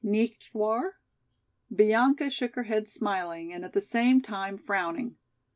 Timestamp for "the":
3.73-3.81